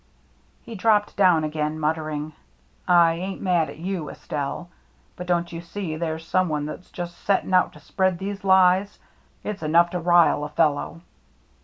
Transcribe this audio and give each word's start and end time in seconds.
He 0.63 0.73
dropped 0.73 1.15
down 1.15 1.43
again, 1.43 1.79
muttering:" 1.79 2.33
I 2.87 3.13
ain't 3.13 3.39
mad 3.39 3.69
at 3.69 3.77
you, 3.77 4.09
Estelle, 4.09 4.71
but 5.15 5.27
don't 5.27 5.51
you 5.53 5.61
see 5.61 5.95
there's 5.95 6.25
some 6.27 6.49
one 6.49 6.65
that's 6.65 6.89
just 6.89 7.19
setting 7.19 7.53
out 7.53 7.71
to 7.73 7.79
spread 7.79 8.17
these 8.17 8.43
lies. 8.43 8.97
It's 9.43 9.61
enough 9.61 9.91
to 9.91 9.99
rile 9.99 10.43
a 10.43 10.49
fellow. 10.49 11.01